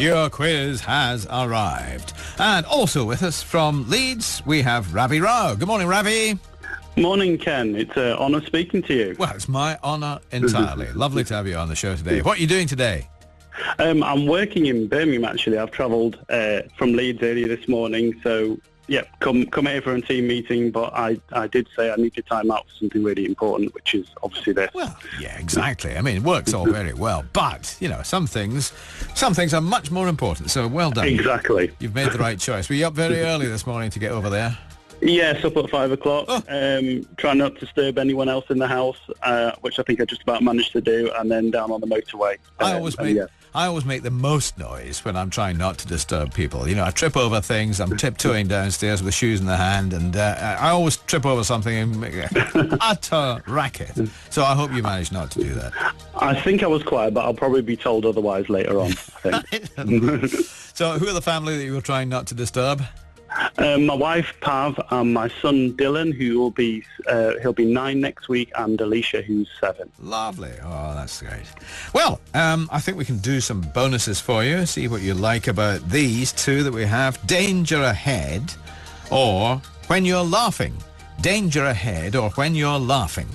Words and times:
Your 0.00 0.30
quiz 0.30 0.80
has 0.80 1.26
arrived. 1.30 2.14
And 2.38 2.64
also 2.64 3.04
with 3.04 3.22
us 3.22 3.42
from 3.42 3.88
Leeds, 3.90 4.42
we 4.46 4.62
have 4.62 4.94
Ravi 4.94 5.20
Rao. 5.20 5.54
Good 5.54 5.68
morning, 5.68 5.88
Ravi. 5.88 6.38
Morning, 6.96 7.36
Ken. 7.36 7.76
It's 7.76 7.94
an 7.96 8.14
honour 8.14 8.40
speaking 8.46 8.80
to 8.84 8.94
you. 8.94 9.16
Well, 9.18 9.34
it's 9.34 9.46
my 9.46 9.78
honour 9.84 10.20
entirely. 10.32 10.90
Lovely 10.94 11.22
to 11.24 11.34
have 11.34 11.46
you 11.46 11.56
on 11.56 11.68
the 11.68 11.76
show 11.76 11.94
today. 11.96 12.22
What 12.22 12.38
are 12.38 12.40
you 12.40 12.46
doing 12.46 12.66
today? 12.66 13.08
Um, 13.78 14.02
I'm 14.02 14.24
working 14.24 14.66
in 14.66 14.88
Birmingham, 14.88 15.26
actually. 15.26 15.58
I've 15.58 15.70
travelled 15.70 16.18
uh, 16.30 16.62
from 16.78 16.94
Leeds 16.94 17.22
earlier 17.22 17.48
this 17.48 17.68
morning, 17.68 18.18
so 18.22 18.58
yeah, 18.90 19.02
come 19.20 19.46
come 19.46 19.66
here 19.66 19.80
for 19.80 19.94
a 19.94 20.00
team 20.00 20.26
meeting. 20.26 20.72
But 20.72 20.92
I, 20.94 21.16
I 21.32 21.46
did 21.46 21.68
say 21.76 21.92
I 21.92 21.96
need 21.96 22.12
to 22.16 22.22
time 22.22 22.50
out 22.50 22.66
for 22.68 22.74
something 22.80 23.04
really 23.04 23.24
important, 23.24 23.72
which 23.72 23.94
is 23.94 24.08
obviously 24.24 24.52
this. 24.52 24.68
Well, 24.74 24.94
yeah, 25.20 25.38
exactly. 25.38 25.96
I 25.96 26.02
mean, 26.02 26.16
it 26.16 26.22
works 26.24 26.52
all 26.52 26.66
very 26.66 26.92
well, 26.92 27.24
but 27.32 27.76
you 27.78 27.88
know, 27.88 28.02
some 28.02 28.26
things, 28.26 28.72
some 29.14 29.32
things 29.32 29.54
are 29.54 29.60
much 29.60 29.92
more 29.92 30.08
important. 30.08 30.50
So 30.50 30.66
well 30.66 30.90
done. 30.90 31.06
Exactly. 31.06 31.70
You've 31.78 31.94
made 31.94 32.10
the 32.10 32.18
right 32.18 32.38
choice. 32.48 32.68
Were 32.68 32.74
you 32.74 32.88
up 32.88 32.94
very 32.94 33.20
early 33.20 33.46
this 33.46 33.64
morning 33.64 33.90
to 33.90 34.00
get 34.00 34.10
over 34.10 34.28
there? 34.28 34.58
Yes, 35.02 35.44
up 35.44 35.56
at 35.56 35.70
five 35.70 35.92
o'clock. 35.92 36.24
Oh. 36.28 36.42
Um, 36.48 37.06
try 37.16 37.32
not 37.32 37.54
to 37.54 37.60
disturb 37.60 37.96
anyone 37.96 38.28
else 38.28 38.46
in 38.50 38.58
the 38.58 38.66
house, 38.66 38.98
uh, 39.22 39.52
which 39.60 39.78
I 39.78 39.84
think 39.84 40.00
I 40.00 40.04
just 40.04 40.22
about 40.22 40.42
managed 40.42 40.72
to 40.72 40.80
do, 40.80 41.10
and 41.16 41.30
then 41.30 41.50
down 41.52 41.70
on 41.70 41.80
the 41.80 41.86
motorway. 41.86 42.36
I 42.58 42.72
Um, 42.72 42.76
always 42.78 42.98
make 42.98 43.16
yeah. 43.16 43.26
I 43.54 43.66
always 43.66 43.84
make 43.84 44.02
the 44.02 44.10
most 44.10 44.58
noise 44.58 45.04
when 45.04 45.16
I'm 45.16 45.28
trying 45.28 45.58
not 45.58 45.76
to 45.78 45.86
disturb 45.88 46.32
people. 46.32 46.68
You 46.68 46.76
know, 46.76 46.84
I 46.84 46.90
trip 46.92 47.16
over 47.16 47.40
things. 47.40 47.80
I'm 47.80 47.96
tiptoeing 47.96 48.46
downstairs 48.46 49.02
with 49.02 49.12
shoes 49.12 49.40
in 49.40 49.46
the 49.46 49.56
hand, 49.56 49.92
and 49.92 50.16
uh, 50.16 50.56
I 50.60 50.70
always 50.70 50.98
trip 50.98 51.26
over 51.26 51.42
something 51.42 51.76
and 51.76 52.00
make 52.00 52.14
a 52.14 52.78
utter 52.80 53.42
racket. 53.48 54.08
So 54.30 54.44
I 54.44 54.54
hope 54.54 54.72
you 54.72 54.82
manage 54.82 55.10
not 55.10 55.32
to 55.32 55.40
do 55.40 55.52
that. 55.54 55.72
I 56.14 56.40
think 56.40 56.62
I 56.62 56.68
was 56.68 56.84
quiet, 56.84 57.12
but 57.12 57.24
I'll 57.24 57.34
probably 57.34 57.62
be 57.62 57.76
told 57.76 58.06
otherwise 58.06 58.48
later 58.48 58.80
on. 58.80 58.92
I 59.24 59.42
think. 59.42 60.28
so 60.74 60.98
who 60.98 61.08
are 61.08 61.12
the 61.12 61.22
family 61.22 61.56
that 61.56 61.64
you 61.64 61.74
were 61.74 61.80
trying 61.80 62.08
not 62.08 62.28
to 62.28 62.34
disturb? 62.34 62.84
Um, 63.58 63.86
my 63.86 63.94
wife 63.94 64.34
Pav 64.40 64.80
and 64.90 65.14
my 65.14 65.28
son 65.40 65.72
Dylan, 65.74 66.14
who 66.14 66.38
will 66.38 66.50
be 66.50 66.84
uh, 67.08 67.32
he'll 67.40 67.52
be 67.52 67.64
nine 67.64 68.00
next 68.00 68.28
week, 68.28 68.50
and 68.56 68.80
Alicia, 68.80 69.22
who's 69.22 69.48
seven. 69.60 69.90
Lovely. 70.00 70.52
Oh, 70.62 70.94
that's 70.94 71.20
great. 71.20 71.46
Well, 71.92 72.20
um, 72.34 72.68
I 72.72 72.80
think 72.80 72.96
we 72.96 73.04
can 73.04 73.18
do 73.18 73.40
some 73.40 73.60
bonuses 73.60 74.20
for 74.20 74.42
you. 74.44 74.66
See 74.66 74.88
what 74.88 75.02
you 75.02 75.14
like 75.14 75.46
about 75.46 75.88
these 75.88 76.32
two 76.32 76.62
that 76.64 76.72
we 76.72 76.84
have. 76.84 77.24
Danger 77.26 77.82
ahead 77.82 78.52
or 79.10 79.56
when 79.86 80.04
you're 80.04 80.24
laughing. 80.24 80.74
Danger 81.20 81.66
ahead 81.66 82.16
or 82.16 82.30
when 82.30 82.54
you're 82.54 82.78
laughing. 82.78 83.28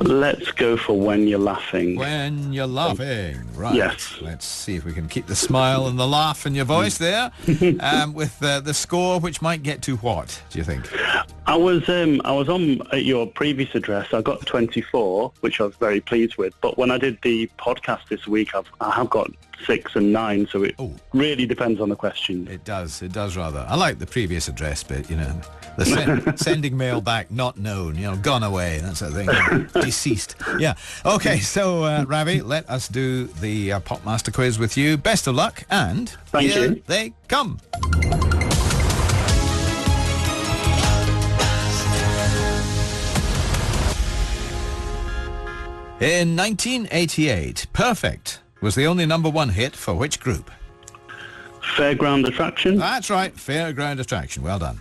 Let's 0.00 0.50
go 0.52 0.78
for 0.78 0.98
when 0.98 1.28
you're 1.28 1.38
laughing. 1.38 1.96
When 1.96 2.54
you're 2.54 2.66
laughing. 2.66 3.38
Right. 3.54 3.74
Yes. 3.74 4.14
Let's 4.22 4.46
see 4.46 4.76
if 4.76 4.84
we 4.86 4.94
can 4.94 5.08
keep 5.08 5.26
the 5.26 5.36
smile 5.36 5.88
and 5.88 5.98
the 5.98 6.06
laugh 6.06 6.46
in 6.46 6.54
your 6.54 6.64
voice 6.64 6.96
there 6.96 7.30
um, 7.80 8.14
with 8.14 8.42
uh, 8.42 8.60
the 8.60 8.72
score, 8.72 9.20
which 9.20 9.42
might 9.42 9.62
get 9.62 9.82
to 9.82 9.96
what, 9.96 10.40
do 10.50 10.58
you 10.58 10.64
think? 10.64 10.88
I 11.46 11.54
was 11.56 11.86
um, 11.88 12.22
I 12.24 12.32
was 12.32 12.48
on 12.48 12.80
at 12.92 13.04
your 13.04 13.26
previous 13.26 13.74
address. 13.74 14.14
I 14.14 14.22
got 14.22 14.46
24, 14.46 15.32
which 15.40 15.60
I 15.60 15.64
was 15.64 15.74
very 15.76 16.00
pleased 16.00 16.36
with. 16.36 16.54
But 16.62 16.78
when 16.78 16.90
I 16.90 16.96
did 16.96 17.18
the 17.22 17.48
podcast 17.58 18.08
this 18.08 18.26
week, 18.26 18.54
I've 18.54 18.70
I 18.80 18.92
have 18.92 19.10
got 19.10 19.30
six 19.66 19.96
and 19.96 20.12
nine. 20.12 20.46
So 20.50 20.62
it 20.62 20.76
Oh. 20.78 20.94
really 21.12 21.44
depends 21.44 21.80
on 21.80 21.88
the 21.90 21.96
question. 21.96 22.48
It 22.48 22.64
does. 22.64 23.02
It 23.02 23.12
does 23.12 23.36
rather. 23.36 23.66
I 23.68 23.74
like 23.76 23.98
the 23.98 24.06
previous 24.06 24.48
address 24.48 24.82
bit, 24.82 25.10
you 25.10 25.16
know. 25.16 25.40
The 25.76 25.86
sen- 25.86 26.36
sending 26.36 26.76
mail 26.76 27.00
back, 27.00 27.30
not 27.30 27.56
known, 27.58 27.96
you 27.96 28.02
know, 28.02 28.16
gone 28.16 28.42
away, 28.42 28.78
that 28.80 28.96
sort 28.96 29.12
of 29.12 29.16
thing. 29.16 29.82
Deceased. 29.90 30.36
Yeah. 30.60 30.74
Okay, 31.04 31.40
so, 31.40 31.82
uh, 31.82 32.04
Ravi, 32.06 32.42
let 32.42 32.70
us 32.70 32.86
do 32.86 33.26
the 33.26 33.72
uh, 33.72 33.80
Popmaster 33.80 34.32
quiz 34.32 34.56
with 34.56 34.76
you. 34.76 34.96
Best 34.96 35.26
of 35.26 35.34
luck, 35.34 35.64
and 35.68 36.08
Thank 36.26 36.52
here 36.52 36.74
you. 36.74 36.82
they 36.86 37.12
come. 37.26 37.58
In 46.00 46.36
1988, 46.36 47.66
Perfect 47.72 48.42
was 48.60 48.76
the 48.76 48.86
only 48.86 49.06
number 49.06 49.28
one 49.28 49.48
hit 49.48 49.74
for 49.74 49.94
which 49.96 50.20
group? 50.20 50.52
Fairground 51.74 52.28
attraction. 52.28 52.76
That's 52.76 53.10
right, 53.10 53.34
Fairground 53.34 53.98
Attraction. 53.98 54.44
Well 54.44 54.60
done. 54.60 54.78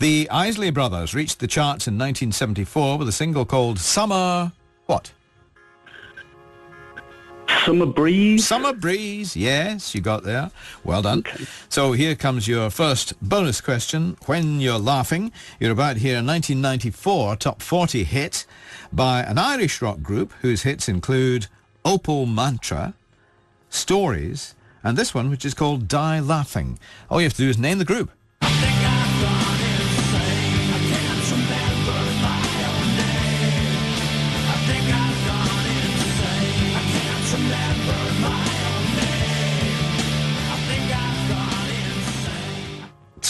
The 0.00 0.30
Isley 0.30 0.70
Brothers 0.70 1.12
reached 1.12 1.40
the 1.40 1.46
charts 1.46 1.86
in 1.86 1.92
1974 1.98 2.96
with 2.96 3.06
a 3.06 3.12
single 3.12 3.44
called 3.44 3.78
Summer... 3.78 4.50
What? 4.86 5.12
Summer 7.66 7.84
breeze. 7.84 8.46
Summer 8.46 8.72
Breeze. 8.72 9.36
Yes, 9.36 9.94
you 9.94 10.00
got 10.00 10.22
there. 10.22 10.52
Well 10.84 11.02
done. 11.02 11.24
So 11.68 11.92
here 11.92 12.14
comes 12.14 12.48
your 12.48 12.70
first 12.70 13.12
bonus 13.20 13.60
question. 13.60 14.16
When 14.24 14.58
you're 14.58 14.78
laughing, 14.78 15.32
you're 15.58 15.70
about 15.70 15.98
here 15.98 16.14
a 16.14 16.24
1994 16.24 17.36
top 17.36 17.60
40 17.60 18.04
hit 18.04 18.46
by 18.90 19.20
an 19.20 19.36
Irish 19.36 19.82
rock 19.82 20.00
group 20.00 20.32
whose 20.40 20.62
hits 20.62 20.88
include 20.88 21.48
Opal 21.84 22.24
Mantra, 22.24 22.94
Stories, 23.68 24.54
and 24.82 24.96
this 24.96 25.12
one 25.12 25.28
which 25.28 25.44
is 25.44 25.52
called 25.52 25.88
Die 25.88 26.20
Laughing. 26.20 26.78
All 27.10 27.20
you 27.20 27.26
have 27.26 27.34
to 27.34 27.42
do 27.42 27.50
is 27.50 27.58
name 27.58 27.76
the 27.76 27.84
group. 27.84 28.10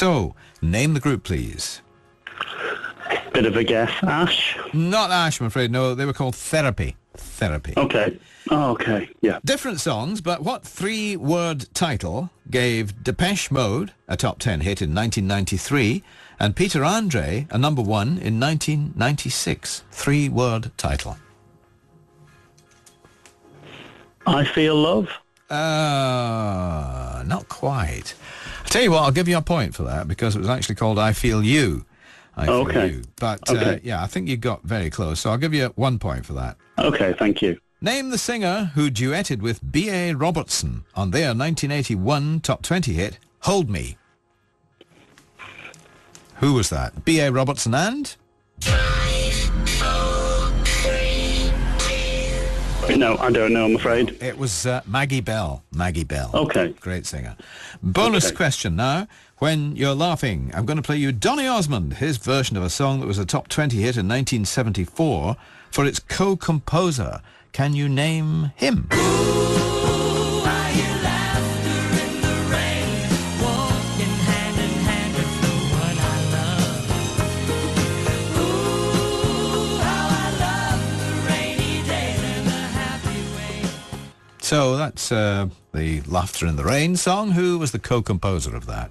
So, 0.00 0.34
name 0.62 0.94
the 0.94 1.00
group, 1.00 1.24
please. 1.24 1.82
Bit 3.34 3.44
of 3.44 3.54
a 3.54 3.62
guess. 3.62 3.92
Ash. 4.02 4.56
Not 4.72 5.10
Ash, 5.10 5.38
I'm 5.38 5.46
afraid. 5.46 5.70
No, 5.70 5.94
they 5.94 6.06
were 6.06 6.14
called 6.14 6.34
Therapy. 6.34 6.96
Therapy. 7.18 7.74
Okay. 7.76 8.18
Oh, 8.50 8.70
okay. 8.70 9.10
Yeah. 9.20 9.40
Different 9.44 9.78
songs, 9.78 10.22
but 10.22 10.40
what 10.40 10.64
three-word 10.64 11.66
title 11.74 12.30
gave 12.50 13.04
Depeche 13.04 13.50
Mode 13.50 13.92
a 14.08 14.16
top 14.16 14.38
10 14.38 14.62
hit 14.62 14.80
in 14.80 14.94
1993 14.94 16.02
and 16.38 16.56
Peter 16.56 16.82
Andre 16.82 17.46
a 17.50 17.58
number 17.58 17.82
one 17.82 18.16
in 18.16 18.40
1996? 18.40 19.84
Three-word 19.90 20.70
title. 20.78 21.18
I 24.26 24.44
feel 24.44 24.76
love. 24.76 25.10
Uh, 25.50 27.22
not 27.26 27.50
quite. 27.50 28.14
Tell 28.70 28.82
you 28.82 28.92
what, 28.92 29.02
I'll 29.02 29.10
give 29.10 29.26
you 29.26 29.36
a 29.36 29.42
point 29.42 29.74
for 29.74 29.82
that 29.82 30.06
because 30.06 30.36
it 30.36 30.38
was 30.38 30.48
actually 30.48 30.76
called 30.76 30.96
I 30.96 31.12
Feel 31.12 31.42
You. 31.42 31.84
I 32.36 32.46
Feel 32.46 32.54
Okay. 32.68 32.86
You. 32.90 33.02
But 33.16 33.50
uh, 33.50 33.78
yeah, 33.82 34.00
I 34.00 34.06
think 34.06 34.28
you 34.28 34.36
got 34.36 34.62
very 34.62 34.90
close, 34.90 35.18
so 35.18 35.30
I'll 35.30 35.38
give 35.38 35.52
you 35.52 35.72
one 35.74 35.98
point 35.98 36.24
for 36.24 36.34
that. 36.34 36.56
Okay. 36.78 37.12
Thank 37.18 37.42
you. 37.42 37.58
Name 37.80 38.10
the 38.10 38.18
singer 38.18 38.70
who 38.76 38.88
duetted 38.88 39.40
with 39.40 39.72
B.A. 39.72 40.14
Robertson 40.14 40.84
on 40.94 41.10
their 41.10 41.28
1981 41.34 42.40
top 42.40 42.62
20 42.62 42.92
hit, 42.92 43.18
Hold 43.40 43.68
Me. 43.68 43.96
Who 46.36 46.54
was 46.54 46.70
that? 46.70 47.04
B.A. 47.04 47.32
Robertson 47.32 47.74
and? 47.74 48.14
No, 52.96 53.16
I 53.18 53.30
don't 53.30 53.52
know. 53.52 53.64
I'm 53.64 53.76
afraid. 53.76 54.22
It 54.22 54.36
was 54.38 54.66
uh, 54.66 54.82
Maggie 54.86 55.20
Bell. 55.20 55.62
Maggie 55.72 56.04
Bell. 56.04 56.30
Okay. 56.34 56.74
Great 56.80 57.06
singer. 57.06 57.36
Bonus 57.82 58.26
Okay. 58.26 58.34
question 58.36 58.76
now. 58.76 59.06
When 59.38 59.74
you're 59.74 59.94
laughing, 59.94 60.50
I'm 60.54 60.66
going 60.66 60.76
to 60.76 60.82
play 60.82 60.96
you 60.98 61.12
Donny 61.12 61.46
Osmond, 61.46 61.94
his 61.94 62.18
version 62.18 62.56
of 62.58 62.62
a 62.62 62.68
song 62.70 63.00
that 63.00 63.06
was 63.06 63.18
a 63.18 63.24
top 63.24 63.48
20 63.48 63.76
hit 63.78 63.96
in 63.96 64.06
1974 64.06 65.36
for 65.70 65.86
its 65.86 65.98
co-composer. 65.98 67.22
Can 67.52 67.72
you 67.74 67.88
name 67.88 68.52
him? 68.56 68.86
So 84.50 84.76
that's 84.76 85.12
uh, 85.12 85.46
the 85.72 86.00
Laughter 86.08 86.44
in 86.48 86.56
the 86.56 86.64
Rain 86.64 86.96
song. 86.96 87.30
Who 87.30 87.56
was 87.56 87.70
the 87.70 87.78
co-composer 87.78 88.56
of 88.56 88.66
that? 88.66 88.90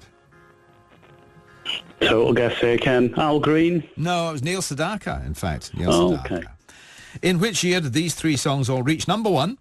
Total 2.00 2.32
guess 2.32 2.58
here, 2.60 2.78
Ken. 2.78 3.14
Al 3.18 3.42
Green. 3.42 3.84
No, 3.98 4.30
it 4.30 4.32
was 4.32 4.42
Neil 4.42 4.62
Sedaka, 4.62 5.26
in 5.26 5.34
fact. 5.34 5.76
Neil 5.76 5.92
Oh, 5.92 6.12
Sedaka. 6.12 6.32
okay. 6.38 6.48
In 7.22 7.40
which 7.42 7.62
year 7.62 7.82
did 7.82 7.92
these 7.92 8.16
three 8.16 8.38
songs 8.38 8.70
all 8.70 8.84
reach 8.84 9.06
number 9.06 9.30
one? 9.30 9.58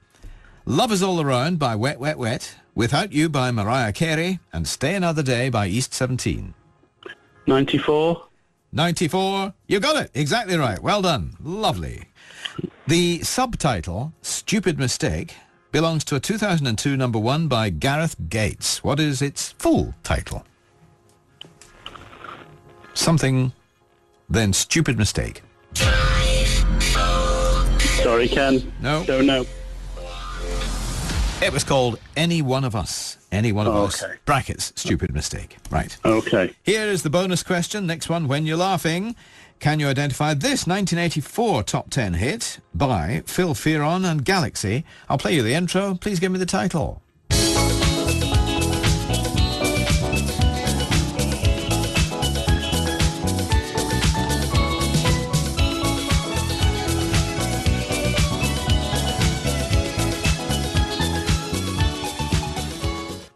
Love 0.67 0.93
is 0.93 1.03
All 1.03 1.21
Around 1.21 1.59
by 1.59 1.75
Wet 1.75 1.99
Wet 1.99 2.17
Wet, 2.17 2.55
Without 2.77 3.13
You 3.13 3.29
by 3.29 3.51
Mariah 3.51 3.91
Carey, 3.93 4.39
and 4.53 4.69
Stay 4.69 4.95
Another 4.95 5.25
Day 5.25 5.49
by 5.49 5.67
East 5.67 5.93
17. 5.95 6.55
94. 7.49 8.25
94. 8.71 9.53
You 9.67 9.81
got 9.81 9.97
it. 9.97 10.13
Exactly 10.15 10.57
right. 10.57 10.81
Well 10.81 11.03
done. 11.03 11.35
Lovely. 11.43 12.05
The 12.87 13.21
subtitle, 13.25 14.13
Stupid 14.23 14.79
Mistake, 14.79 15.35
belongs 15.73 16.05
to 16.05 16.17
a 16.17 16.21
2002 16.21 16.97
number 16.97 17.19
one 17.19 17.49
by 17.49 17.71
Gareth 17.71 18.17
Gates. 18.29 18.83
What 18.83 18.99
is 19.01 19.21
its 19.23 19.53
full 19.53 19.95
title? 20.03 20.45
Something, 22.95 23.53
then 24.29 24.53
stupid 24.53 24.99
mistake. 24.99 25.43
Sorry, 28.03 28.29
Ken. 28.29 28.73
No. 28.81 29.05
Don't 29.05 29.27
know. 29.27 29.45
It 31.41 31.53
was 31.53 31.63
called 31.63 32.01
Any 32.17 32.43
One 32.43 32.65
of 32.65 32.75
Us. 32.75 33.17
Any 33.31 33.53
One 33.53 33.67
of 33.69 33.75
Oh, 33.77 33.85
Us. 33.85 34.03
okay. 34.03 34.15
Brackets, 34.25 34.73
stupid 34.75 35.15
mistake. 35.15 35.57
Right. 35.71 35.97
Okay. 36.05 36.55
Here 36.65 36.87
is 36.87 37.03
the 37.05 37.11
bonus 37.11 37.43
question. 37.45 37.87
Next 37.87 38.09
one, 38.09 38.27
when 38.27 38.45
you're 38.47 38.57
laughing, 38.57 39.15
can 39.61 39.81
you 39.81 39.89
identify 39.89 40.35
this 40.35 40.67
1984 40.67 41.63
top 41.65 41.91
10 41.91 42.15
hit 42.15 42.61
by 42.75 43.23
Phil 43.27 43.55
Fearon 43.55 44.09
and 44.09 44.25
Galaxy? 44.25 44.85
I'll 45.09 45.19
play 45.19 45.35
you 45.35 45.43
the 45.43 45.55
intro. 45.55 45.97
Please 45.97 46.21
give 46.21 46.31
me 46.31 46.39
the 46.39 46.47
title. 46.47 47.03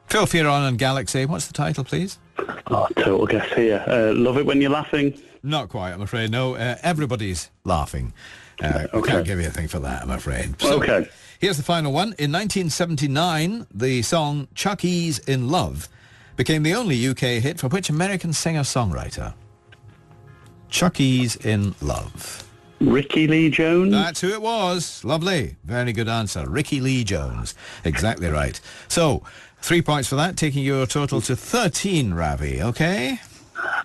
Phil 0.08 0.26
Fearon 0.26 0.68
and 0.68 0.78
Galaxy. 0.78 1.24
What's 1.24 1.46
the 1.46 1.54
title, 1.54 1.84
please? 1.84 2.18
Oh, 2.66 2.86
total 2.96 3.26
guess 3.26 3.50
here. 3.54 3.82
Uh, 3.88 4.12
love 4.14 4.36
it 4.36 4.46
when 4.46 4.60
you're 4.60 4.70
laughing. 4.70 5.18
Not 5.42 5.68
quite, 5.68 5.92
I'm 5.92 6.02
afraid. 6.02 6.30
No, 6.30 6.54
uh, 6.54 6.76
everybody's 6.82 7.50
laughing. 7.64 8.12
Uh, 8.62 8.86
Okay. 8.94 9.10
can't 9.12 9.26
give 9.26 9.40
you 9.40 9.48
a 9.48 9.50
thing 9.50 9.68
for 9.68 9.80
that, 9.80 10.02
I'm 10.02 10.10
afraid. 10.10 10.60
So, 10.60 10.74
Okay. 10.82 11.08
Here's 11.40 11.56
the 11.56 11.64
final 11.64 11.92
one. 11.92 12.14
In 12.18 12.30
1979, 12.30 13.66
the 13.74 14.02
song 14.02 14.46
Chuck 14.54 14.84
E's 14.84 15.18
in 15.20 15.48
Love 15.48 15.88
became 16.36 16.62
the 16.62 16.74
only 16.74 16.94
UK 17.08 17.40
hit 17.40 17.58
for 17.58 17.66
which 17.68 17.90
American 17.90 18.32
singer-songwriter? 18.32 19.34
Chuck 20.68 21.00
E's 21.00 21.34
in 21.36 21.74
Love. 21.80 22.44
Rickie 22.80 23.26
Lee 23.26 23.50
Jones. 23.50 23.90
That's 23.92 24.20
who 24.20 24.28
it 24.30 24.40
was. 24.42 25.04
Lovely. 25.04 25.56
Very 25.64 25.92
good 25.92 26.08
answer. 26.08 26.48
Rickie 26.48 26.80
Lee 26.80 27.02
Jones. 27.04 27.54
Exactly 27.84 28.28
right. 28.28 28.60
So, 28.88 29.22
three 29.60 29.82
points 29.82 30.08
for 30.08 30.16
that, 30.16 30.36
taking 30.36 30.62
your 30.64 30.86
total 30.86 31.20
to 31.22 31.34
13, 31.36 32.14
Ravi, 32.14 32.62
okay? 32.62 33.20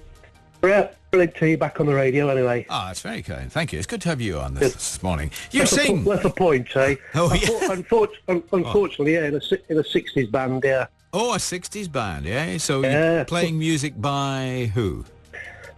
Yeah, 0.63 0.91
brilliant 1.09 1.35
to 1.35 1.49
you 1.49 1.57
back 1.57 1.81
on 1.81 1.87
the 1.87 1.93
radio 1.93 2.29
anyway. 2.29 2.65
Ah, 2.69 2.85
that's 2.87 3.01
very 3.01 3.21
kind. 3.21 3.51
Thank 3.51 3.73
you. 3.73 3.79
It's 3.79 3.85
good 3.87 4.01
to 4.03 4.09
have 4.09 4.21
you 4.21 4.37
on 4.39 4.53
this, 4.53 4.73
this 4.75 5.03
morning. 5.03 5.29
You 5.51 5.59
That's 5.61 5.73
a 5.73 5.75
sing. 5.75 6.03
That's 6.05 6.23
a 6.23 6.29
point, 6.29 6.73
eh? 6.77 6.95
Oh, 7.15 7.33
yeah. 7.33 7.47
Unfor- 7.67 8.07
unfor- 8.29 8.43
unfortunately, 8.53 9.15
yeah, 9.15 9.25
in 9.25 9.35
a, 9.35 9.41
in 9.67 9.77
a 9.79 9.83
60s 9.83 10.31
band, 10.31 10.61
yeah. 10.63 10.85
Oh, 11.11 11.33
a 11.33 11.37
60s 11.37 11.91
band, 11.91 12.25
yeah? 12.25 12.55
So 12.59 12.81
Yeah. 12.81 13.15
you're 13.15 13.25
playing 13.25 13.59
music 13.59 13.99
by 13.99 14.71
who? 14.73 15.03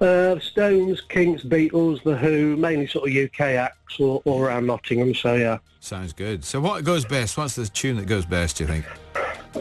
Uh, 0.03 0.37
Stones, 0.39 0.99
Kinks, 1.01 1.43
Beatles, 1.43 2.03
The 2.03 2.17
Who, 2.17 2.57
mainly 2.57 2.87
sort 2.87 3.09
of 3.09 3.15
UK 3.15 3.39
acts 3.41 3.99
all, 4.01 4.21
all 4.25 4.41
around 4.43 4.67
Nottingham, 4.67 5.15
so 5.15 5.35
yeah. 5.35 5.59
Sounds 5.79 6.11
good. 6.11 6.43
So 6.43 6.59
what 6.59 6.83
goes 6.83 7.05
best? 7.05 7.37
What's 7.37 7.55
the 7.55 7.65
tune 7.67 7.95
that 7.97 8.05
goes 8.05 8.25
best, 8.25 8.57
do 8.57 8.65
you 8.65 8.67
think? 8.67 8.85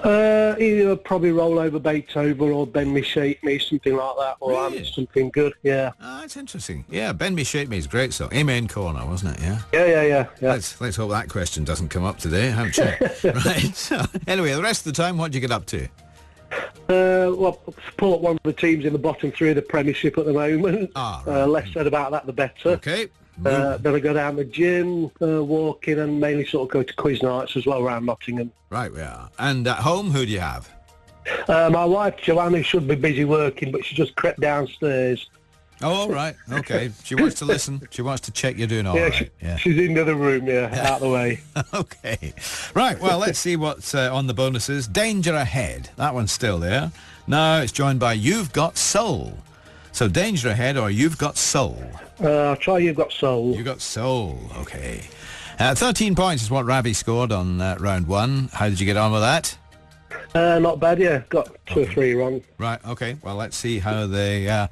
Uh, 0.04 0.56
either 0.58 0.96
probably 0.96 1.30
Roll 1.30 1.58
Over 1.58 1.78
Beethoven 1.78 2.50
or 2.50 2.66
Bend 2.66 2.92
Me, 2.92 3.02
Shape 3.02 3.44
Me, 3.44 3.58
something 3.58 3.94
like 3.94 4.16
that, 4.18 4.36
or 4.40 4.50
Really? 4.50 4.78
um, 4.78 4.84
something 4.86 5.30
good, 5.30 5.52
yeah. 5.62 5.92
Ah, 6.00 6.18
that's 6.22 6.36
interesting. 6.36 6.84
Yeah, 6.90 7.12
Bend 7.12 7.36
Me, 7.36 7.44
Shape 7.44 7.68
Me 7.68 7.76
is 7.78 7.86
great 7.86 8.12
song. 8.12 8.30
Amen 8.32 8.66
Corner, 8.66 9.06
wasn't 9.06 9.36
it? 9.36 9.42
Yeah. 9.42 9.60
Yeah, 9.72 9.84
yeah, 9.86 10.02
yeah, 10.02 10.26
yeah. 10.40 10.48
Let's 10.50 10.80
let's 10.80 10.96
hope 10.96 11.10
that 11.10 11.28
question 11.28 11.62
doesn't 11.64 11.90
come 11.90 12.04
up 12.04 12.18
today. 12.18 12.50
Haven't 12.50 12.76
you? 12.78 13.30
right. 13.44 13.76
So, 13.76 14.02
anyway, 14.26 14.54
the 14.54 14.62
rest 14.62 14.86
of 14.86 14.92
the 14.92 15.00
time, 15.02 15.18
what 15.18 15.30
do 15.30 15.36
you 15.36 15.40
get 15.40 15.52
up 15.52 15.66
to? 15.66 15.86
Uh, 16.88 17.32
well, 17.34 17.60
support 17.86 18.20
one 18.20 18.36
of 18.36 18.42
the 18.42 18.52
teams 18.52 18.84
in 18.84 18.92
the 18.92 18.98
bottom 18.98 19.32
three 19.32 19.50
of 19.50 19.56
the 19.56 19.62
Premiership 19.62 20.18
at 20.18 20.26
the 20.26 20.32
moment. 20.32 20.90
Ah, 20.96 21.22
right. 21.26 21.42
uh, 21.42 21.46
less 21.46 21.72
said 21.72 21.86
about 21.86 22.10
that, 22.12 22.26
the 22.26 22.32
better. 22.32 22.70
Okay. 22.70 23.08
Uh, 23.44 23.78
then 23.78 23.94
I 23.94 23.98
go 23.98 24.12
down 24.12 24.36
the 24.36 24.44
gym, 24.44 25.10
uh, 25.22 25.42
walking, 25.42 25.98
and 25.98 26.20
mainly 26.20 26.44
sort 26.44 26.68
of 26.68 26.72
go 26.72 26.82
to 26.82 26.94
quiz 26.94 27.22
nights 27.22 27.56
as 27.56 27.66
well 27.66 27.80
around 27.82 28.04
Nottingham. 28.04 28.52
right, 28.70 28.92
we 28.92 29.00
are. 29.00 29.30
And 29.38 29.66
at 29.66 29.78
home, 29.78 30.10
who 30.10 30.26
do 30.26 30.32
you 30.32 30.40
have? 30.40 30.70
Uh, 31.48 31.70
my 31.72 31.84
wife 31.84 32.16
Joanna 32.18 32.62
should 32.62 32.86
be 32.86 32.94
busy 32.94 33.24
working, 33.24 33.72
but 33.72 33.84
she 33.84 33.94
just 33.94 34.14
crept 34.16 34.40
downstairs. 34.40 35.30
Oh, 35.82 35.92
all 35.92 36.08
right. 36.08 36.36
Okay. 36.50 36.90
She 37.04 37.14
wants 37.14 37.36
to 37.36 37.44
listen. 37.44 37.80
She 37.90 38.02
wants 38.02 38.22
to 38.22 38.32
check 38.32 38.56
you're 38.56 38.66
doing 38.68 38.86
all 38.86 38.94
yeah, 38.96 39.02
right. 39.04 39.14
she, 39.14 39.30
Yeah. 39.40 39.56
she's 39.56 39.78
in 39.78 39.94
the 39.94 40.02
other 40.02 40.14
room, 40.14 40.46
yeah, 40.46 40.90
out 40.90 41.00
the 41.00 41.08
way. 41.08 41.40
okay. 41.74 42.32
Right. 42.74 42.98
Well, 43.00 43.18
let's 43.18 43.38
see 43.38 43.56
what's 43.56 43.94
uh, 43.94 44.14
on 44.14 44.26
the 44.26 44.34
bonuses. 44.34 44.86
Danger 44.86 45.34
Ahead. 45.34 45.90
That 45.96 46.14
one's 46.14 46.32
still 46.32 46.58
there. 46.58 46.92
Now 47.26 47.60
it's 47.60 47.72
joined 47.72 48.00
by 48.00 48.12
You've 48.14 48.52
Got 48.52 48.76
Soul. 48.76 49.36
So 49.92 50.08
Danger 50.08 50.48
Ahead 50.48 50.76
or 50.76 50.90
You've 50.90 51.18
Got 51.18 51.36
Soul. 51.36 51.82
Uh, 52.22 52.28
I'll 52.50 52.56
try 52.56 52.78
You've 52.78 52.96
Got 52.96 53.12
Soul. 53.12 53.54
You've 53.56 53.64
got 53.66 53.80
soul. 53.80 54.38
Okay. 54.58 55.02
Uh, 55.58 55.74
13 55.74 56.14
points 56.14 56.42
is 56.42 56.50
what 56.50 56.64
Ravi 56.64 56.92
scored 56.92 57.30
on 57.32 57.60
uh, 57.60 57.76
round 57.78 58.06
one. 58.06 58.48
How 58.52 58.68
did 58.68 58.80
you 58.80 58.86
get 58.86 58.96
on 58.96 59.12
with 59.12 59.20
that? 59.22 59.56
Uh, 60.34 60.58
not 60.58 60.80
bad, 60.80 60.98
yeah. 60.98 61.22
Got 61.28 61.54
two 61.66 61.80
or 61.80 61.86
three 61.86 62.14
wrong. 62.14 62.40
Right. 62.58 62.82
Okay. 62.86 63.16
Well, 63.22 63.36
let's 63.36 63.56
see 63.56 63.78
how 63.78 64.06
they 64.06 64.48
uh, 64.48 64.68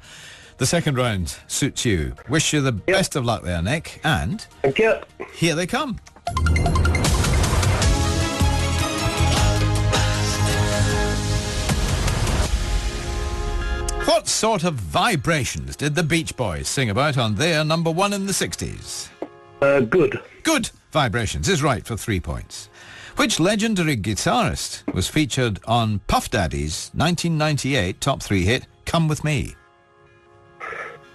the 0.61 0.67
second 0.67 0.95
round 0.95 1.35
suits 1.47 1.85
you. 1.85 2.13
Wish 2.29 2.53
you 2.53 2.61
the 2.61 2.71
best 2.71 3.15
of 3.15 3.25
luck 3.25 3.41
there, 3.41 3.63
Nick. 3.63 3.99
And 4.03 4.41
Thank 4.61 4.77
you. 4.77 4.93
here 5.33 5.55
they 5.55 5.65
come. 5.65 5.97
What 14.05 14.27
sort 14.27 14.63
of 14.63 14.75
vibrations 14.75 15.75
did 15.75 15.95
the 15.95 16.03
Beach 16.03 16.37
Boys 16.37 16.67
sing 16.67 16.91
about 16.91 17.17
on 17.17 17.33
their 17.33 17.65
number 17.65 17.89
one 17.89 18.13
in 18.13 18.27
the 18.27 18.31
60s? 18.31 19.09
Uh, 19.63 19.79
good. 19.79 20.21
Good 20.43 20.69
vibrations 20.91 21.49
is 21.49 21.63
right 21.63 21.83
for 21.83 21.97
three 21.97 22.19
points. 22.19 22.69
Which 23.15 23.39
legendary 23.39 23.97
guitarist 23.97 24.93
was 24.93 25.07
featured 25.07 25.59
on 25.65 26.01
Puff 26.05 26.29
Daddy's 26.29 26.91
1998 26.93 27.99
top 27.99 28.21
three 28.21 28.43
hit, 28.43 28.67
Come 28.85 29.07
With 29.07 29.23
Me? 29.23 29.55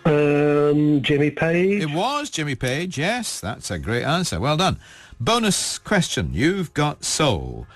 Um, 0.07 1.03
Jimmy 1.03 1.33
Page. 1.33 1.83
It 1.83 1.91
was 1.91 2.31
Jimmy 2.31 2.55
Page, 2.55 2.97
yes, 2.97 3.41
that's 3.41 3.73
a 3.73 3.79
great 3.79 4.05
answer. 4.05 4.39
Well 4.39 4.57
done. 4.57 4.79
Bonus 5.19 5.79
question. 5.79 6.31
You've 6.33 6.73
got 6.75 7.03
Soul. 7.05 7.67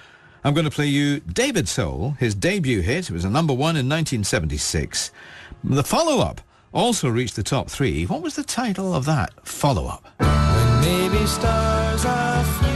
I'm 0.45 0.55
going 0.55 0.65
to 0.65 0.71
play 0.71 0.87
you 0.87 1.19
David 1.21 1.69
Soul, 1.69 2.13
his 2.21 2.37
debut 2.37 2.83
hit. 2.83 3.11
It 3.11 3.13
was 3.13 3.25
a 3.25 3.31
number 3.31 3.53
one 3.53 3.75
in 3.75 3.89
1976. 3.89 5.11
The 5.65 5.83
follow-up 5.83 6.41
also 6.73 7.09
reached 7.09 7.35
the 7.35 7.43
top 7.43 7.69
three. 7.69 8.05
What 8.07 8.23
was 8.23 8.37
the 8.37 8.45
title 8.45 8.95
of 8.95 9.07
that 9.07 9.33
follow-up? 9.45 10.07
Maybe 10.83 11.27
stars 11.27 12.05
are 12.05 12.45
few. 12.45 12.69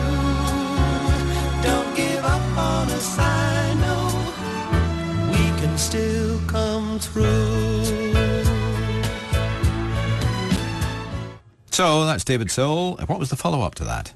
Don't 1.63 1.95
give 1.95 2.25
up 2.25 2.59
on 2.59 2.91
us, 2.91 3.19
I 3.21 3.75
know. 3.75 5.31
We 5.31 5.61
can 5.61 5.79
still 5.79 6.41
come 6.49 6.99
through. 6.99 8.04
So 11.75 12.05
that's 12.07 12.23
David 12.23 12.53
Soul. 12.53 12.95
What 13.07 13.19
was 13.19 13.31
the 13.31 13.37
follow-up 13.37 13.75
to 13.75 13.85
that? 13.85 14.15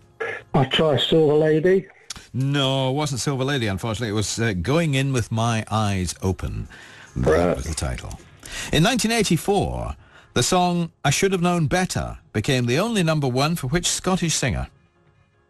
I 0.55 0.65
try 0.67 0.97
Silver 0.97 1.35
Lady. 1.35 1.89
No, 2.33 2.91
it 2.91 2.93
wasn't 2.93 3.21
Silver 3.21 3.43
Lady, 3.43 3.67
unfortunately. 3.67 4.11
It 4.11 4.13
was 4.13 4.39
uh, 4.39 4.53
Going 4.63 4.95
In 4.95 5.13
With 5.13 5.33
My 5.33 5.65
Eyes 5.69 6.15
Open. 6.23 6.69
That 7.17 7.31
Right. 7.49 7.57
was 7.57 7.65
the 7.65 7.75
title. 7.75 8.11
In 8.73 8.85
1984, 8.85 9.97
the 10.35 10.43
song 10.45 10.93
I 11.05 11.11
Should 11.11 11.33
Have 11.33 11.43
Known 11.43 11.67
Better 11.67 12.19
became 12.33 12.67
the 12.67 12.79
only 12.79 13.03
number 13.03 13.27
one 13.27 13.57
for 13.57 13.67
which 13.67 13.89
Scottish 13.89 14.35
singer? 14.35 14.69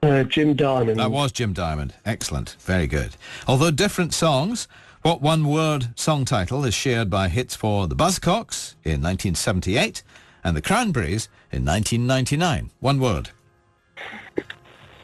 Uh, 0.03 0.23
Jim 0.23 0.55
Diamond. 0.55 0.99
That 0.99 1.11
was 1.11 1.31
Jim 1.31 1.53
Diamond. 1.53 1.93
Excellent. 2.07 2.57
Very 2.61 2.87
good. 2.87 3.17
Although 3.47 3.71
different 3.71 4.15
songs, 4.15 4.67
what 5.03 5.21
one-word 5.21 5.89
song 5.95 6.25
title 6.25 6.65
is 6.65 6.73
shared 6.73 7.11
by 7.11 7.29
hits 7.29 7.55
for 7.55 7.87
the 7.87 7.95
Buzzcocks 7.95 8.77
in 8.83 9.03
1978 9.03 10.03
and 10.49 10.57
the 10.57 10.63
Cranberries 10.63 11.29
in 11.53 11.65
1999? 11.65 12.71
One 12.81 12.99
word. 12.99 13.31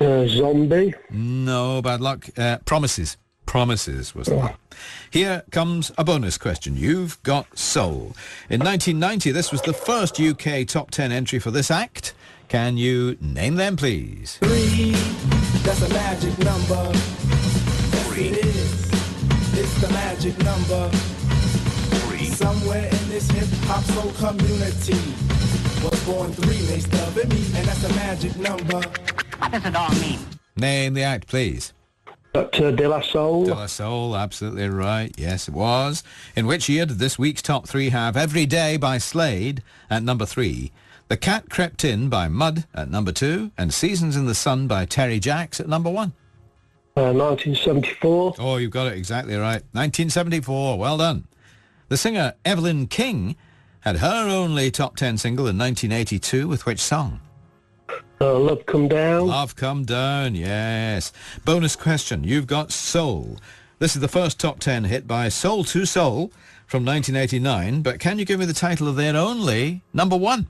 Uh, 0.00 0.26
zombie. 0.26 0.94
No, 1.10 1.82
bad 1.82 2.00
luck. 2.00 2.26
Uh, 2.36 2.58
promises. 2.64 3.18
Promises 3.44 4.14
was 4.14 4.26
the 4.26 4.36
one. 4.36 4.54
Here 5.10 5.42
comes 5.50 5.92
a 5.98 6.04
bonus 6.04 6.38
question. 6.38 6.76
You've 6.76 7.22
got 7.22 7.58
Soul. 7.58 8.16
In 8.48 8.60
1990, 8.60 9.32
this 9.32 9.52
was 9.52 9.60
the 9.62 9.74
first 9.74 10.18
UK 10.18 10.66
top 10.66 10.90
10 10.90 11.12
entry 11.12 11.38
for 11.38 11.50
this 11.50 11.70
act. 11.70 12.14
Can 12.48 12.78
you 12.78 13.18
name 13.20 13.56
them, 13.56 13.76
please? 13.76 14.38
Three, 14.38 14.92
that's 15.62 15.82
a 15.82 15.88
magic 15.90 16.38
number. 16.38 16.90
Yes, 16.92 18.16
it 18.16 18.44
is. 18.44 18.92
It's 19.58 19.80
the 19.82 19.88
magic 19.90 20.38
number. 20.38 21.13
Somewhere 22.44 22.84
in 22.84 23.08
this 23.08 23.30
hip 23.30 23.48
hop 23.62 23.82
soul 23.84 24.12
community 24.20 25.00
was 25.82 26.04
born 26.04 26.30
three 26.30 26.60
laced 26.68 26.92
up 26.92 27.16
in 27.16 27.26
me, 27.30 27.42
and 27.56 27.66
that's 27.66 27.84
a 27.84 27.88
magic 27.94 28.36
number. 28.36 28.86
What 29.38 29.50
does 29.50 29.64
it 29.64 29.74
all 29.74 29.90
mean? 29.94 30.18
Name 30.54 30.92
the 30.92 31.04
act, 31.04 31.26
please. 31.26 31.72
Dr. 32.34 32.70
De 32.70 32.86
La 32.86 33.00
Soul. 33.00 33.46
De 33.46 33.54
La 33.54 33.64
Soul, 33.64 34.14
absolutely 34.14 34.68
right. 34.68 35.10
Yes, 35.16 35.48
it 35.48 35.54
was. 35.54 36.02
In 36.36 36.46
which 36.46 36.68
year 36.68 36.84
did 36.84 36.98
this 36.98 37.18
week's 37.18 37.40
top 37.40 37.66
three 37.66 37.88
have 37.88 38.14
Every 38.14 38.44
Day 38.44 38.76
by 38.76 38.98
Slade 38.98 39.62
at 39.88 40.02
number 40.02 40.26
three, 40.26 40.70
The 41.08 41.16
Cat 41.16 41.48
Crept 41.48 41.82
In 41.82 42.10
by 42.10 42.28
Mud 42.28 42.66
at 42.74 42.90
number 42.90 43.12
two, 43.12 43.52
and 43.56 43.72
Seasons 43.72 44.16
in 44.16 44.26
the 44.26 44.34
Sun 44.34 44.66
by 44.66 44.84
Terry 44.84 45.18
Jacks 45.18 45.60
at 45.60 45.68
number 45.68 45.88
one? 45.88 46.12
Uh, 46.94 47.08
1974. 47.10 48.34
Oh, 48.38 48.58
you've 48.58 48.70
got 48.70 48.88
it 48.88 48.98
exactly 48.98 49.34
right. 49.34 49.62
1974. 49.72 50.78
Well 50.78 50.98
done. 50.98 51.26
The 51.88 51.96
singer 51.98 52.32
Evelyn 52.44 52.86
King 52.86 53.36
had 53.80 53.98
her 53.98 54.28
only 54.28 54.70
top 54.70 54.96
10 54.96 55.18
single 55.18 55.46
in 55.46 55.58
1982 55.58 56.48
with 56.48 56.64
which 56.64 56.80
song? 56.80 57.20
Uh, 58.20 58.38
Love 58.38 58.64
Come 58.64 58.88
Down. 58.88 59.26
Love 59.26 59.54
Come 59.54 59.84
Down, 59.84 60.34
yes. 60.34 61.12
Bonus 61.44 61.76
question. 61.76 62.24
You've 62.24 62.46
got 62.46 62.72
Soul. 62.72 63.38
This 63.80 63.94
is 63.94 64.00
the 64.00 64.08
first 64.08 64.40
top 64.40 64.60
10 64.60 64.84
hit 64.84 65.06
by 65.06 65.28
Soul 65.28 65.58
II 65.58 65.84
Soul 65.84 66.32
from 66.66 66.86
1989, 66.86 67.82
but 67.82 68.00
can 68.00 68.18
you 68.18 68.24
give 68.24 68.40
me 68.40 68.46
the 68.46 68.54
title 68.54 68.88
of 68.88 68.96
their 68.96 69.14
only 69.14 69.82
number 69.92 70.16
one? 70.16 70.46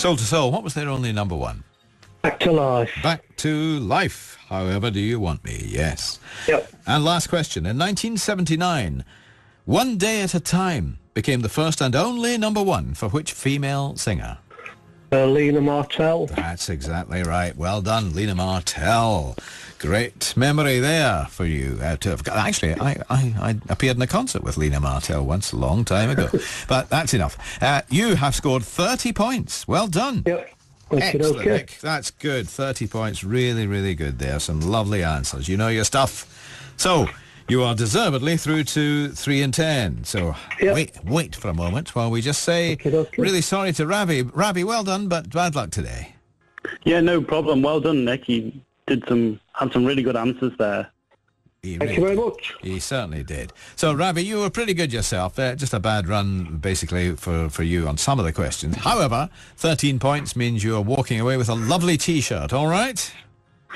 Soul 0.00 0.12
II 0.12 0.16
Soul, 0.16 0.50
what 0.50 0.62
was 0.62 0.72
their 0.72 0.88
only 0.88 1.12
number 1.12 1.36
one? 1.36 1.62
Back 2.22 2.40
to 2.40 2.52
Life. 2.52 2.90
Back 3.02 3.36
to 3.36 3.78
Life. 3.80 4.38
However 4.48 4.90
do 4.90 4.98
you 4.98 5.20
want 5.20 5.44
me? 5.44 5.62
Yes. 5.68 6.18
Yep. 6.48 6.72
And 6.86 7.04
last 7.04 7.26
question. 7.26 7.66
In 7.66 7.76
1979, 7.76 9.04
One 9.66 9.98
Day 9.98 10.22
at 10.22 10.32
a 10.32 10.40
Time 10.40 10.98
became 11.12 11.42
the 11.42 11.50
first 11.50 11.82
and 11.82 11.94
only 11.94 12.38
number 12.38 12.62
one 12.62 12.94
for 12.94 13.10
which 13.10 13.34
female 13.34 13.94
singer? 13.96 14.38
Uh, 15.12 15.26
Lena 15.26 15.60
Martell. 15.60 16.28
That's 16.28 16.70
exactly 16.70 17.22
right. 17.22 17.54
Well 17.54 17.82
done, 17.82 18.14
Lena 18.14 18.34
Martell. 18.34 19.36
Great 19.80 20.36
memory 20.36 20.78
there 20.78 21.24
for 21.30 21.46
you. 21.46 21.78
Uh, 21.82 21.96
to 21.96 22.10
have, 22.10 22.28
actually, 22.28 22.74
I, 22.74 23.02
I, 23.08 23.34
I 23.40 23.56
appeared 23.70 23.96
in 23.96 24.02
a 24.02 24.06
concert 24.06 24.42
with 24.42 24.58
Lena 24.58 24.78
Martell 24.78 25.24
once 25.24 25.52
a 25.52 25.56
long 25.56 25.86
time 25.86 26.10
ago. 26.10 26.28
but 26.68 26.90
that's 26.90 27.14
enough. 27.14 27.38
Uh, 27.62 27.80
you 27.88 28.14
have 28.14 28.34
scored 28.34 28.62
30 28.62 29.14
points. 29.14 29.66
Well 29.66 29.86
done. 29.86 30.22
Yep. 30.26 30.54
Okay, 30.92 31.02
Excellent, 31.02 31.36
okay. 31.38 31.50
Nick. 31.50 31.78
That's 31.80 32.10
good. 32.10 32.46
30 32.46 32.88
points. 32.88 33.24
Really, 33.24 33.66
really 33.66 33.94
good 33.94 34.18
there. 34.18 34.38
Some 34.38 34.60
lovely 34.60 35.02
answers. 35.02 35.48
You 35.48 35.56
know 35.56 35.68
your 35.68 35.84
stuff. 35.84 36.26
So, 36.76 37.08
you 37.48 37.62
are 37.62 37.74
deservedly 37.74 38.36
through 38.36 38.64
to 38.64 39.08
3 39.08 39.40
and 39.42 39.54
10. 39.54 40.04
So, 40.04 40.36
Yep. 40.60 40.74
wait 40.74 41.04
wait 41.04 41.34
for 41.34 41.48
a 41.48 41.54
moment 41.54 41.94
while 41.94 42.10
we 42.10 42.20
just 42.20 42.42
say, 42.42 42.74
Okay, 42.74 42.94
okay. 42.94 43.22
really 43.22 43.40
sorry 43.40 43.72
to 43.72 43.86
Ravi. 43.86 44.22
Ravi, 44.22 44.62
well 44.62 44.84
done, 44.84 45.08
but 45.08 45.30
bad 45.30 45.54
luck 45.54 45.70
today. 45.70 46.16
Yeah, 46.84 47.00
no 47.00 47.22
problem. 47.22 47.62
Well 47.62 47.80
done, 47.80 48.04
Nick. 48.04 48.28
You 48.28 48.52
did 48.86 49.04
some 49.08 49.40
had 49.60 49.72
some 49.72 49.84
really 49.84 50.02
good 50.02 50.16
answers 50.16 50.52
there. 50.58 50.90
He 51.62 51.76
Thank 51.76 51.90
really 51.90 51.94
you 51.94 52.00
very 52.00 52.16
much. 52.16 52.54
He 52.62 52.80
certainly 52.80 53.22
did. 53.22 53.52
So, 53.76 53.92
Ravi, 53.92 54.24
you 54.24 54.40
were 54.40 54.48
pretty 54.48 54.72
good 54.72 54.92
yourself. 54.92 55.38
Uh, 55.38 55.54
just 55.54 55.74
a 55.74 55.78
bad 55.78 56.08
run, 56.08 56.56
basically, 56.56 57.14
for, 57.16 57.50
for 57.50 57.62
you 57.62 57.86
on 57.86 57.98
some 57.98 58.18
of 58.18 58.24
the 58.24 58.32
questions. 58.32 58.76
However, 58.76 59.28
13 59.56 59.98
points 59.98 60.34
means 60.34 60.64
you're 60.64 60.80
walking 60.80 61.20
away 61.20 61.36
with 61.36 61.50
a 61.50 61.54
lovely 61.54 61.98
T-shirt, 61.98 62.54
all 62.54 62.66
right? 62.66 63.12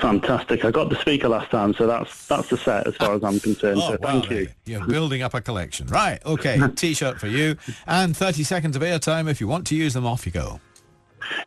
Fantastic. 0.01 0.65
I 0.65 0.71
got 0.71 0.89
the 0.89 0.95
speaker 0.95 1.29
last 1.29 1.51
time, 1.51 1.73
so 1.75 1.87
that's 1.87 2.27
that's 2.27 2.49
the 2.49 2.57
set 2.57 2.85
as 2.85 2.97
far 2.97 3.13
as 3.13 3.23
I'm 3.23 3.39
concerned. 3.39 3.79
so 3.79 3.97
well, 4.01 4.21
thank 4.21 4.29
you. 4.29 4.49
You're 4.65 4.85
building 4.85 5.21
up 5.21 5.33
a 5.33 5.39
collection. 5.39 5.87
Right, 5.87 6.19
okay. 6.25 6.59
T-shirt 6.75 7.17
for 7.17 7.27
you. 7.27 7.55
And 7.87 8.17
30 8.17 8.43
seconds 8.43 8.75
of 8.75 8.81
airtime. 8.81 9.29
If 9.29 9.39
you 9.39 9.47
want 9.47 9.67
to 9.67 9.75
use 9.75 9.93
them, 9.93 10.05
off 10.05 10.25
you 10.25 10.33
go. 10.33 10.59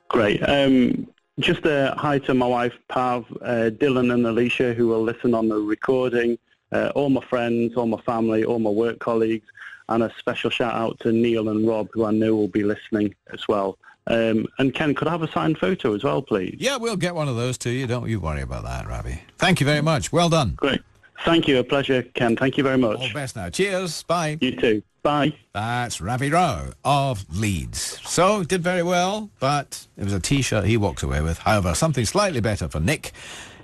Great. 0.09 0.41
Um, 0.49 1.09
just 1.39 1.65
a 1.67 1.95
hi 1.97 2.19
to 2.21 2.35
my 2.35 2.47
wife, 2.47 2.75
Pav, 2.89 3.25
uh, 3.43 3.71
Dylan 3.71 4.13
and 4.13 4.27
Alicia, 4.27 4.75
who 4.75 4.89
will 4.89 5.03
listen 5.03 5.35
on 5.35 5.49
the 5.49 5.59
recording, 5.59 6.39
uh, 6.73 6.91
all 6.95 7.11
my 7.11 7.25
friends, 7.25 7.77
all 7.77 7.87
my 7.87 8.01
family, 8.03 8.45
all 8.45 8.59
my 8.59 8.71
work 8.71 8.99
colleagues, 8.99 9.47
and 9.89 10.03
a 10.03 10.13
special 10.19 10.51
shout 10.51 10.75
out 10.75 10.99
to 11.01 11.13
Neil 11.13 11.49
and 11.49 11.67
Rob, 11.67 11.89
who 11.93 12.05
I 12.05 12.11
know 12.11 12.35
will 12.35 12.49
be 12.49 12.65
listening 12.65 13.15
as 13.33 13.47
well. 13.49 13.79
Um, 14.07 14.47
and 14.59 14.75
Ken, 14.75 14.95
could 14.95 15.07
I 15.07 15.13
have 15.13 15.23
a 15.23 15.31
signed 15.31 15.59
photo 15.59 15.95
as 15.95 16.03
well, 16.03 16.23
please? 16.23 16.57
Yeah, 16.59 16.77
we'll 16.77 16.97
get 16.97 17.15
one 17.15 17.29
of 17.29 17.37
those 17.37 17.59
to 17.59 17.71
you. 17.71 17.87
Don't 17.87 18.09
you 18.09 18.21
worry 18.21 18.41
about 18.41 18.65
that, 18.65 18.87
Ravi. 18.87 19.23
Thank 19.37 19.61
you 19.61 19.67
very 19.67 19.83
much. 19.83 20.11
Well 20.13 20.31
done. 20.31 20.55
Great. 20.57 20.81
Thank 21.25 21.49
you. 21.49 21.59
A 21.59 21.65
pleasure, 21.65 22.03
Ken. 22.03 22.37
Thank 22.37 22.57
you 22.57 22.65
very 22.65 22.79
much. 22.79 22.99
All 22.99 23.09
the 23.09 23.15
best 23.15 23.37
now. 23.37 23.49
Cheers. 23.51 24.03
Bye. 24.05 24.39
You 24.41 24.57
too. 24.57 24.83
Bye. 25.03 25.33
That's 25.53 26.01
Ravi 26.01 26.31
Rao 26.31 26.71
of 26.85 27.25
Leeds. 27.37 28.01
So, 28.05 28.45
did 28.45 28.63
very 28.63 28.83
well, 28.83 29.31
but 29.41 29.87
it 29.97 30.05
was 30.05 30.13
a 30.13 30.21
T-shirt 30.21 30.65
he 30.65 30.77
walked 30.77 31.03
away 31.03 31.21
with. 31.21 31.39
However, 31.39 31.75
something 31.75 32.05
slightly 32.05 32.41
better 32.41 32.69
for 32.69 32.81
Nick. 32.81 33.13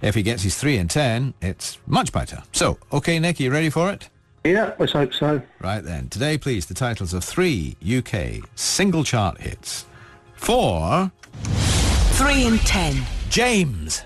If 0.02 0.14
he 0.14 0.22
gets 0.22 0.42
his 0.42 0.56
3 0.56 0.78
and 0.78 0.90
10, 0.90 1.34
it's 1.42 1.78
much 1.86 2.12
better. 2.12 2.42
So, 2.52 2.78
okay, 2.92 3.18
Nick, 3.18 3.40
you 3.40 3.50
ready 3.50 3.70
for 3.70 3.90
it? 3.90 4.08
Yeah, 4.44 4.74
let's 4.78 4.92
hope 4.92 5.14
so. 5.14 5.40
Right 5.60 5.82
then. 5.82 6.08
Today, 6.08 6.36
please, 6.36 6.66
the 6.66 6.74
titles 6.74 7.14
of 7.14 7.24
three 7.24 7.76
UK 7.82 8.46
single 8.54 9.02
chart 9.02 9.40
hits. 9.40 9.86
Four. 10.34 11.10
3 11.42 12.46
and 12.46 12.60
10. 12.60 13.02
James. 13.30 14.02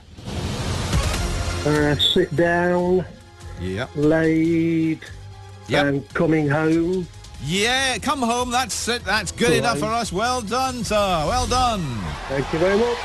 Uh, 1.67 1.97
sit 1.97 2.35
down, 2.37 3.05
Yep. 3.61 3.91
laid, 3.97 5.01
Yep. 5.69 5.87
and 5.87 6.15
coming 6.15 6.49
home. 6.49 7.07
Yeah, 7.45 7.99
come 7.99 8.21
home. 8.23 8.51
That's 8.51 8.89
it. 8.89 9.05
That's 9.05 9.31
good 9.33 9.51
All 9.51 9.57
enough 9.59 9.81
right. 9.83 9.89
for 9.91 9.95
us. 9.95 10.13
Well 10.13 10.41
done, 10.41 10.83
sir. 10.85 10.97
Well 11.29 11.47
done. 11.47 11.83
Thank 12.29 12.53
you 12.53 12.59
very 12.59 12.79
much. 12.79 12.97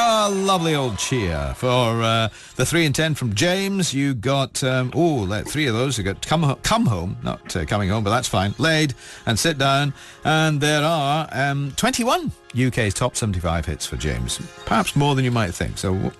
Ah, 0.00 0.28
lovely 0.32 0.76
old 0.76 0.96
cheer 0.96 1.52
for 1.56 2.00
uh, 2.02 2.28
the 2.54 2.64
three 2.64 2.86
and 2.86 2.94
ten 2.94 3.16
from 3.16 3.34
James. 3.34 3.92
You 3.92 4.14
got 4.14 4.62
um, 4.62 4.92
oh, 4.94 5.26
three 5.42 5.66
of 5.66 5.74
those. 5.74 5.98
You 5.98 6.04
got 6.04 6.24
come 6.24 6.44
Ho- 6.44 6.58
come 6.62 6.86
home, 6.86 7.16
not 7.24 7.56
uh, 7.56 7.64
coming 7.64 7.88
home, 7.88 8.04
but 8.04 8.10
that's 8.10 8.28
fine. 8.28 8.54
Laid 8.58 8.94
and 9.26 9.36
sit 9.36 9.58
down, 9.58 9.92
and 10.24 10.60
there 10.60 10.84
are 10.84 11.28
um, 11.32 11.72
21 11.76 12.30
UK's 12.56 12.94
top 12.94 13.16
75 13.16 13.66
hits 13.66 13.86
for 13.86 13.96
James. 13.96 14.38
Perhaps 14.66 14.94
more 14.94 15.16
than 15.16 15.24
you 15.24 15.32
might 15.32 15.52
think. 15.52 15.76
So. 15.78 16.12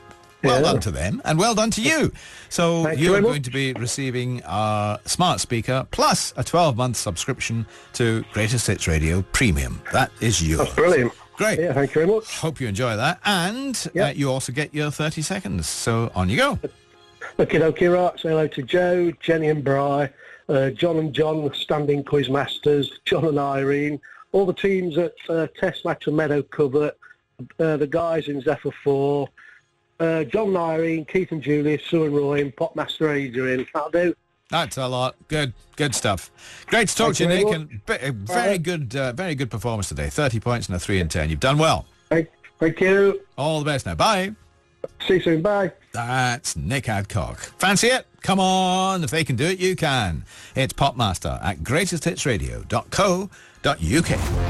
Well 0.45 0.61
Yeah. 0.61 0.73
done 0.73 0.81
to 0.83 0.93
them, 0.93 1.21
and 1.25 1.37
well 1.37 1.53
done 1.57 1.73
to 1.73 1.83
you. 1.83 2.13
So 2.49 2.85
Thank 2.85 3.01
you 3.01 3.11
you're 3.11 3.21
going 3.21 3.43
to 3.43 3.51
be 3.51 3.73
receiving 3.73 4.41
a 4.47 5.01
smart 5.05 5.41
speaker 5.41 5.85
plus 5.91 6.33
a 6.37 6.45
12-month 6.45 6.97
subscription 6.97 7.67
to 7.95 8.25
Greatest 8.33 8.69
Hits 8.69 8.87
Radio 8.87 9.23
Premium. 9.33 9.83
That 9.93 10.13
is 10.21 10.41
yours. 10.41 10.59
That's 10.61 10.75
brilliant. 10.77 11.13
Great. 11.39 11.61
Yeah, 11.61 11.73
thank 11.73 11.95
you 11.95 12.05
very 12.05 12.07
much. 12.13 12.39
Hope 12.41 12.61
you 12.61 12.67
enjoy 12.67 12.97
that. 12.97 13.21
And 13.25 13.91
uh, 13.99 14.07
you 14.07 14.29
also 14.29 14.53
get 14.53 14.75
your 14.75 14.91
30 14.91 15.23
seconds. 15.23 15.69
So 15.69 16.11
on 16.17 16.29
you 16.29 16.37
go. 16.37 16.59
Okay, 17.39 17.63
okay, 17.63 17.87
right. 17.87 18.19
Say 18.19 18.31
hello 18.31 18.49
to 18.49 18.63
Joe, 18.63 19.13
Jenny 19.21 19.49
and 19.49 19.63
Bry, 19.63 20.11
uh, 20.49 20.71
John 20.71 20.97
and 20.97 21.15
John, 21.15 21.49
standing 21.55 22.03
quiz 22.03 22.29
masters, 22.29 22.91
John 23.05 23.25
and 23.25 23.39
Irene, 23.39 24.01
all 24.33 24.47
the 24.47 24.53
teams 24.53 24.99
at 24.99 25.15
uh, 25.29 25.47
Test 25.57 25.85
Match 25.85 26.09
and 26.09 26.17
Meadow 26.17 26.43
Covert, 26.43 26.99
uh, 27.61 27.77
the 27.77 27.87
guys 27.87 28.27
in 28.27 28.41
Zephyr 28.41 28.73
4, 28.83 29.29
uh, 30.01 30.25
John 30.25 30.49
and 30.49 30.57
Irene, 30.57 31.05
Keith 31.05 31.31
and 31.31 31.41
Julius, 31.41 31.85
Sue 31.85 32.05
and 32.05 32.17
Roy, 32.17 32.41
and 32.41 32.57
Popmaster 32.57 33.15
Adrian. 33.15 33.65
That'll 33.73 33.91
do. 33.91 34.15
That's 34.51 34.77
a 34.79 34.89
lot. 34.89 35.15
Good, 35.29 35.53
good 35.77 35.95
stuff. 35.95 36.31
Great 36.67 36.89
to 36.89 36.97
talk 36.97 37.15
Thank 37.15 37.17
to 37.17 37.23
you, 37.25 37.29
Nick. 37.29 37.47
And 37.55 37.85
bi- 37.87 37.99
very 38.13 38.51
right. 38.53 38.63
good, 38.63 38.97
uh, 38.97 39.13
very 39.13 39.35
good 39.35 39.51
performance 39.51 39.89
today. 39.89 40.09
30 40.09 40.41
points 40.41 40.69
and 40.69 40.77
a 40.77 40.79
3 40.79 41.01
and 41.01 41.11
10. 41.11 41.29
You've 41.31 41.41
done 41.41 41.59
well. 41.59 41.85
Thank, 42.09 42.29
thank 42.59 42.81
you. 42.81 43.21
All 43.37 43.59
the 43.59 43.67
best 43.67 43.85
now. 43.85 43.95
Bye. 43.95 44.35
See 45.07 45.15
you 45.15 45.21
soon. 45.21 45.43
Bye. 45.43 45.73
That's 45.93 46.57
Nick 46.57 46.89
Adcock. 46.89 47.39
Fancy 47.59 47.89
it? 47.89 48.07
Come 48.23 48.41
on. 48.41 49.05
If 49.05 49.11
they 49.11 49.25
can 49.25 49.37
do 49.37 49.45
it, 49.45 49.59
you 49.59 49.77
can. 49.77 50.25
It's 50.55 50.73
Popmaster 50.73 51.39
at 51.43 51.59
greatesthitsradio.co.uk. 51.59 54.48